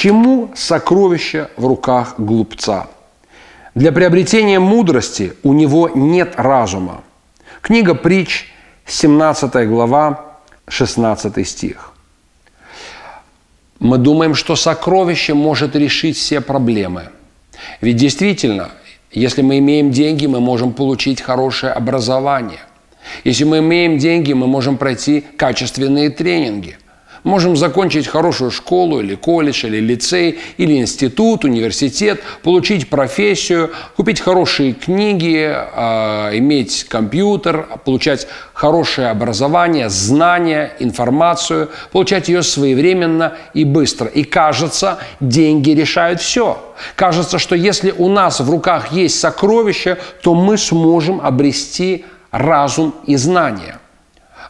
[0.00, 2.86] Чему сокровище в руках глупца?
[3.74, 7.02] Для приобретения мудрости у него нет разума.
[7.62, 8.46] Книга притч,
[8.86, 10.36] 17 глава,
[10.68, 11.94] 16 стих.
[13.80, 17.08] Мы думаем, что сокровище может решить все проблемы.
[17.80, 18.70] Ведь действительно,
[19.10, 22.60] если мы имеем деньги, мы можем получить хорошее образование.
[23.24, 26.78] Если мы имеем деньги, мы можем пройти качественные тренинги–
[27.24, 34.72] Можем закончить хорошую школу или колледж, или лицей, или институт, университет, получить профессию, купить хорошие
[34.72, 44.06] книги, э, иметь компьютер, получать хорошее образование, знания, информацию, получать ее своевременно и быстро.
[44.06, 46.62] И кажется, деньги решают все.
[46.94, 53.16] Кажется, что если у нас в руках есть сокровища, то мы сможем обрести разум и
[53.16, 53.80] знания.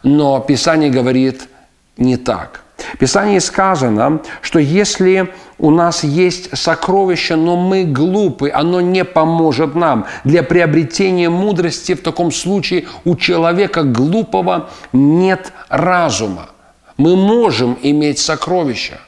[0.03, 1.47] Но Писание говорит–
[1.99, 2.63] не так.
[2.93, 9.75] В Писании сказано, что если у нас есть сокровище, но мы глупы, оно не поможет
[9.75, 10.05] нам.
[10.23, 16.49] Для приобретения мудрости в таком случае у человека глупого нет разума.
[16.97, 18.99] Мы можем иметь сокровища,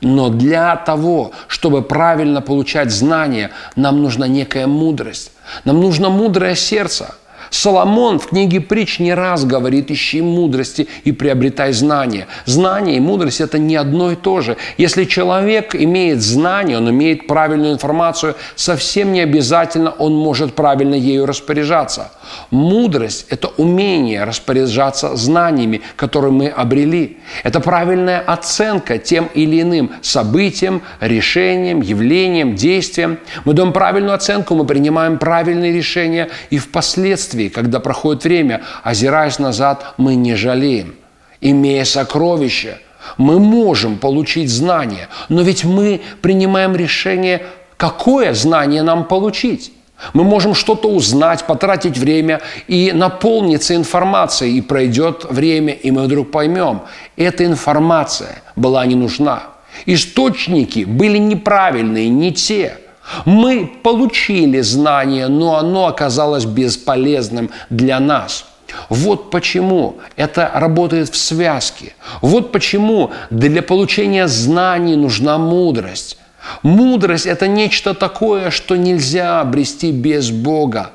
[0.00, 5.32] но для того, чтобы правильно получать знания, нам нужна некая мудрость.
[5.64, 7.14] Нам нужно мудрое сердце–
[7.52, 12.26] Соломон в книге притч не раз говорит, ищи мудрости и приобретай знания.
[12.46, 14.56] Знание и мудрость– это не одно и то же.
[14.78, 21.26] Если человек имеет знание, он имеет правильную информацию, совсем не обязательно он может правильно ею
[21.26, 22.12] распоряжаться.
[22.50, 27.18] Мудрость– это умение распоряжаться знаниями, которые мы обрели.
[27.44, 33.18] Это правильная оценка тем или иным событиям, решениям, явлениям, действиям.
[33.44, 39.38] Мы даем правильную оценку, мы принимаем правильные решения, и впоследствии впоследствии, когда проходит время, озираясь
[39.38, 40.94] назад, мы не жалеем.
[41.40, 42.78] Имея сокровища,
[43.18, 47.42] мы можем получить знания, но ведь мы принимаем решение,
[47.76, 49.72] какое знание нам получить.
[50.14, 56.30] Мы можем что-то узнать, потратить время и наполниться информацией, и пройдет время, и мы вдруг
[56.30, 56.80] поймем,
[57.16, 59.42] эта информация была не нужна.
[59.86, 62.78] Источники были неправильные, не те–
[63.24, 68.44] мы получили знание, но оно оказалось бесполезным для нас.
[68.88, 71.94] Вот почему это работает в связке.
[72.20, 76.18] Вот почему для получения знаний нужна мудрость.
[76.62, 80.90] Мудрость– это нечто такое, что нельзя обрести без Бога.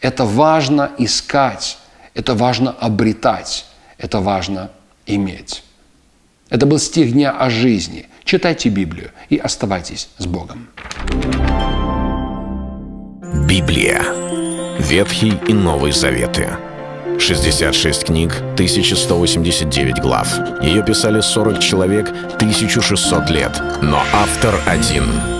[0.00, 1.78] Это важно искать,
[2.14, 3.66] это важно обретать,
[3.98, 4.70] это важно
[5.06, 5.62] иметь.
[6.50, 8.06] Это был стих дня о жизни.
[8.24, 10.68] Читайте Библию и оставайтесь с Богом.
[13.48, 14.02] Библия.
[14.78, 16.48] Ветхий и Новый Заветы.
[17.18, 20.28] 66 книг, 1189 глав.
[20.62, 23.52] Ее писали 40 человек, 1600 лет.
[23.82, 25.04] Но автор один—